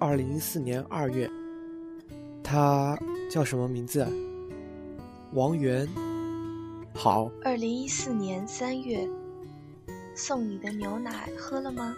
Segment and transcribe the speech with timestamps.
[0.00, 1.30] 二零一四年二月，
[2.42, 2.98] 他
[3.30, 4.06] 叫什么名字？
[5.34, 5.86] 王源。
[6.94, 7.30] 好。
[7.44, 9.06] 二零一四年三月，
[10.14, 11.94] 送你的牛奶喝了吗？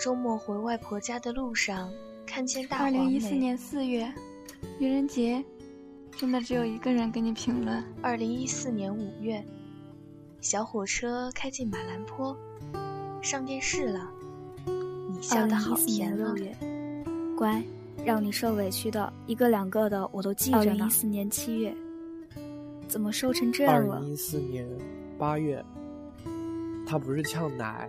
[0.00, 1.90] 周末回外婆家的路上，
[2.24, 2.78] 看见大。
[2.78, 4.08] 二零一四年四月，
[4.78, 5.44] 愚人节，
[6.16, 7.82] 真的只有一个人给你评论。
[8.00, 9.44] 二零一四年五月，
[10.40, 12.36] 小火车开进马兰坡，
[13.20, 14.08] 上电视了。
[14.64, 16.32] 你笑得好甜啊！
[17.40, 17.64] 乖，
[18.04, 20.62] 让你受委屈的一个两个的我都记着呢。
[20.62, 21.74] 二零一四年七月，
[22.86, 23.94] 怎么瘦成这样了？
[23.94, 24.68] 二零一四年
[25.18, 25.64] 八月，
[26.86, 27.88] 他不是呛奶，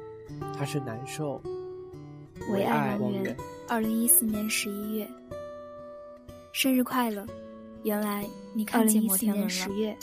[0.57, 1.41] 他是难受。
[2.53, 3.35] 唯爱王源。
[3.67, 5.05] 二零一四年十一月，
[6.53, 7.27] 生日快乐！
[7.83, 9.49] 原来你看见摩天轮了。
[9.49, 9.93] 十月，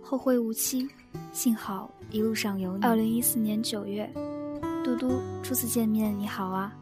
[0.00, 0.88] 后会无期，
[1.30, 2.82] 幸好一路上有你。
[2.82, 4.10] 二零一四年九月，
[4.82, 6.74] 嘟嘟，初次见面你好啊。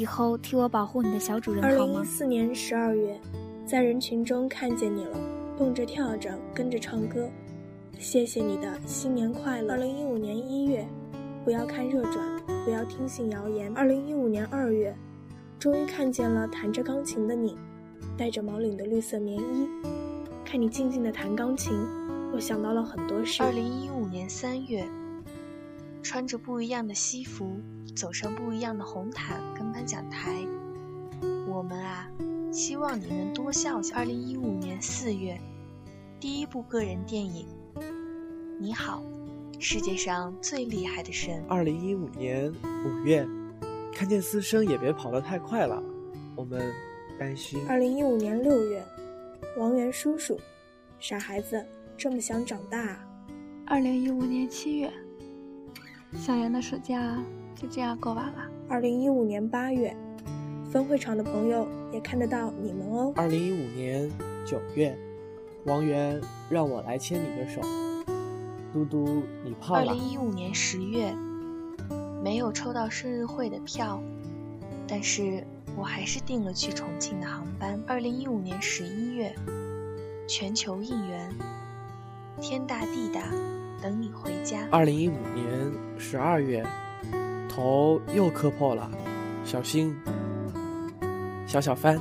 [0.00, 1.74] 以后替我保护你的小主人好吗？
[1.74, 3.20] 二零一四年十二月，
[3.66, 5.14] 在人群中看见你了，
[5.58, 7.28] 蹦着跳着跟着唱歌，
[7.98, 9.74] 谢谢你的新年快乐。
[9.74, 10.88] 二零一五年一月，
[11.44, 13.70] 不要看热转，不要听信谣言。
[13.76, 14.96] 二零一五年二月，
[15.58, 17.58] 终于看见了弹着钢琴的你，
[18.16, 19.68] 带着毛领的绿色棉衣，
[20.46, 21.74] 看你静静的弹钢琴，
[22.32, 23.42] 我想到了很多事。
[23.42, 24.82] 二零一五年三月，
[26.02, 27.60] 穿着不一样的西服。
[27.96, 30.32] 走上不一样的红毯跟颁奖台，
[31.46, 32.08] 我们啊，
[32.52, 33.96] 希望你能多笑笑。
[33.96, 35.38] 二零一五年四月，
[36.20, 37.46] 第一部个人电影，
[38.60, 39.02] 你好，
[39.58, 41.44] 世界上最厉害的神。
[41.48, 42.50] 二零一五年
[42.84, 43.26] 五月，
[43.92, 45.82] 看见私生也别跑得太快了，
[46.36, 46.72] 我们
[47.18, 47.60] 担心。
[47.68, 48.82] 二零一五年六月，
[49.58, 50.38] 王源叔叔，
[51.00, 51.62] 傻孩子
[51.98, 53.04] 这么想长大。
[53.66, 54.90] 二零一五年七月，
[56.18, 57.16] 小圆的暑假。
[57.56, 58.38] 就这样过完了。
[58.70, 59.94] 二零一五年八月，
[60.72, 63.12] 分会场的朋友也看得到你们哦。
[63.16, 64.10] 二零一五年
[64.46, 64.96] 九月，
[65.66, 66.18] 王源
[66.48, 67.60] 让我来牵你的手。
[68.72, 69.90] 嘟嘟，你胖了。
[69.90, 71.14] 二零一五年十月，
[72.24, 74.00] 没有抽到生日会的票，
[74.88, 75.44] 但是
[75.76, 77.78] 我还是订了去重庆的航班。
[77.86, 79.34] 二零一五年十一月，
[80.26, 81.34] 全球应援，
[82.40, 83.20] 天大地大，
[83.82, 84.68] 等你回家。
[84.70, 86.64] 二零一五年十二月。
[87.52, 88.88] 头又磕破了，
[89.44, 89.92] 小心！
[91.48, 92.00] 小小帆，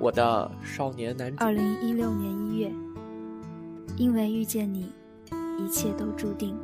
[0.00, 1.44] 我的少年男主。
[1.44, 2.72] 二零一六年一月，
[3.96, 4.92] 因为遇见你，
[5.60, 6.58] 一切都注定。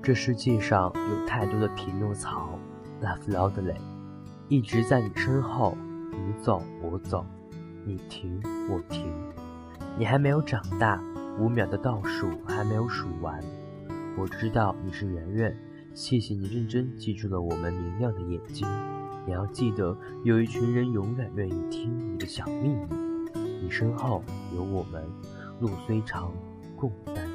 [0.00, 2.56] 这世界上有太多的匹诺曹
[3.02, 3.74] ，laugh loudly，
[4.48, 5.76] 一直在你身后，
[6.12, 7.26] 你走我走，
[7.84, 9.04] 你停我停，
[9.98, 11.02] 你还没有长大。
[11.38, 13.42] 五秒的倒数还没有数完，
[14.18, 15.56] 我知道你是圆圆，
[15.94, 18.68] 谢谢你认真记住了我们明亮的眼睛。
[19.26, 22.86] 你要记得，有一群人永远愿意听你的小秘密。
[23.62, 24.22] 你身后
[24.54, 25.02] 有我们，
[25.58, 26.30] 路虽长，
[26.76, 27.31] 共担。